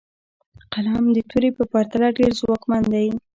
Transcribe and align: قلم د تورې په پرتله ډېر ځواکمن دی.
قلم 0.71 1.03
د 1.15 1.17
تورې 1.29 1.49
په 1.57 1.63
پرتله 1.71 2.07
ډېر 2.17 2.31
ځواکمن 2.39 2.83
دی. 2.93 3.07